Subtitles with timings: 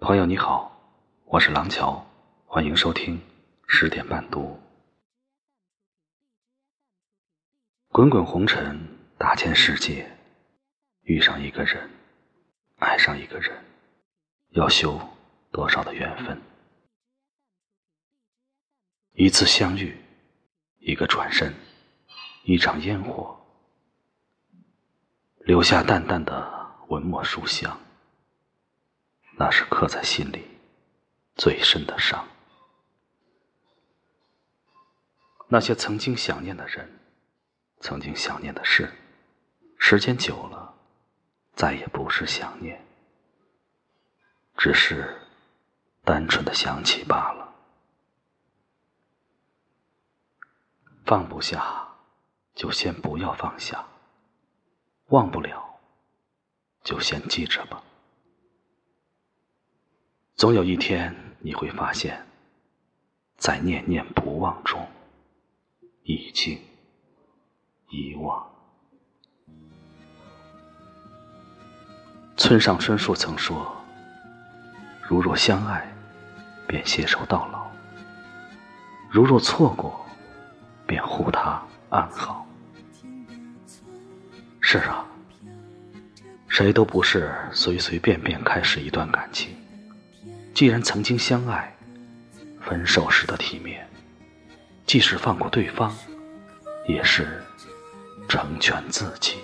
[0.00, 0.80] 朋友你好，
[1.26, 2.02] 我是廊桥，
[2.46, 3.20] 欢迎收听
[3.68, 4.58] 十点半读。
[7.88, 8.80] 滚滚红尘，
[9.18, 10.10] 大千世界，
[11.02, 11.90] 遇上一个人，
[12.78, 13.62] 爱上一个人，
[14.52, 14.98] 要修
[15.52, 16.40] 多少的缘分？
[19.12, 19.94] 一次相遇，
[20.78, 21.54] 一个转身，
[22.44, 23.38] 一场烟火，
[25.40, 27.78] 留下淡淡的文墨书香。
[29.40, 30.46] 那是刻在心里
[31.34, 32.28] 最深的伤。
[35.48, 37.00] 那些曾经想念的人，
[37.80, 38.92] 曾经想念的事，
[39.78, 40.74] 时间久了，
[41.54, 42.86] 再也不是想念，
[44.58, 45.18] 只是
[46.04, 47.50] 单纯的想起罢了。
[51.06, 51.88] 放不下，
[52.54, 53.82] 就先不要放下；
[55.06, 55.80] 忘不了，
[56.84, 57.82] 就先记着吧。
[60.40, 62.18] 总有一天，你会发现，
[63.36, 64.88] 在念念不忘中，
[66.04, 66.58] 已经
[67.90, 68.42] 遗忘。
[72.38, 73.70] 村上春树曾说
[75.06, 75.86] ：“如若相爱，
[76.66, 77.70] 便携手到老；
[79.10, 80.06] 如若错过，
[80.86, 82.46] 便护他安好。”
[84.62, 85.04] 是啊，
[86.48, 89.54] 谁都不是随随便便开始一段感情。
[90.60, 91.74] 既然曾经相爱，
[92.60, 93.88] 分手时的体面，
[94.84, 95.90] 即使放过对方，
[96.86, 97.42] 也是
[98.28, 99.38] 成全自己。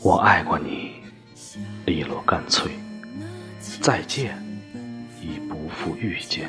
[0.00, 1.02] 我爱过你，
[1.84, 2.70] 利落干脆，
[3.80, 4.40] 再见
[5.20, 6.48] 已不复遇见。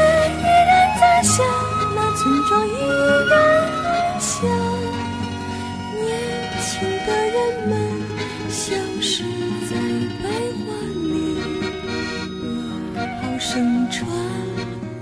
[13.53, 13.59] 声
[13.91, 14.07] 传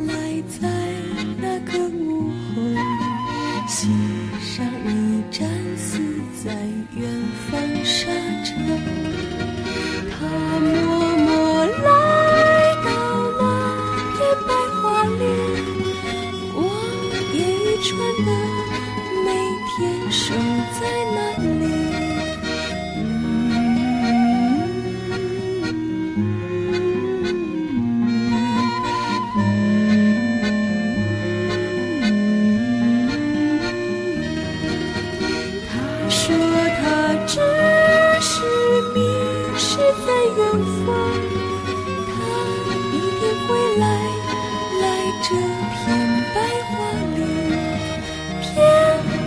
[0.08, 0.68] 来在
[1.38, 2.64] 那个午后，
[3.68, 3.88] 写
[4.42, 6.00] 上一盏死
[6.44, 6.52] 在
[45.30, 45.46] 这片
[46.34, 46.42] 白
[46.72, 46.74] 桦
[47.16, 47.20] 林。
[48.42, 48.50] 天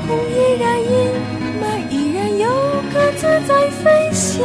[0.05, 0.91] 空依然阴
[1.63, 2.45] 霾，依然有
[2.93, 4.45] 鸽子在飞翔。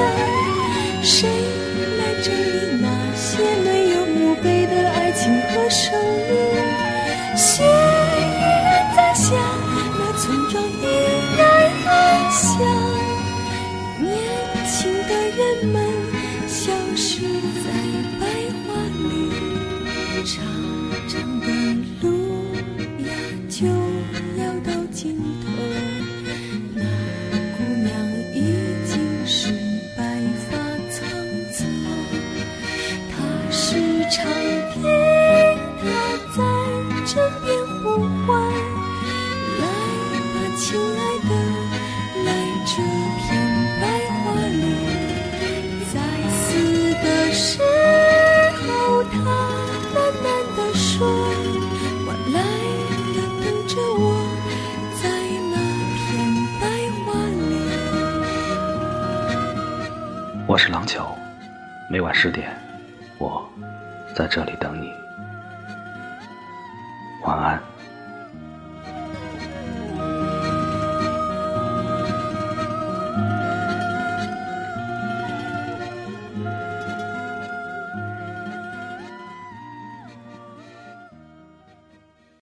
[1.02, 1.28] 谁
[37.08, 38.38] 枕边呼唤，
[39.60, 39.64] 来
[40.34, 41.32] 吧，亲爱的，
[42.26, 42.30] 来
[42.66, 42.72] 这
[43.18, 43.26] 片
[43.80, 44.62] 白桦林。
[45.94, 45.96] 在
[46.30, 46.38] 死
[47.02, 47.64] 的时
[48.68, 48.68] 候，
[49.06, 49.16] 他
[49.96, 50.28] 喃喃
[50.58, 51.08] 地说
[52.06, 52.38] ：“我来
[53.16, 54.04] 了，等着我，
[55.02, 55.04] 在
[55.54, 55.56] 那
[55.96, 56.06] 片
[56.60, 56.62] 白
[57.06, 57.08] 桦
[57.40, 57.50] 林。”
[60.46, 61.18] 我是廊桥，
[61.90, 62.54] 每晚十点，
[63.18, 63.50] 我。
[64.14, 64.92] 在这里等你，
[67.28, 67.77] 晚安。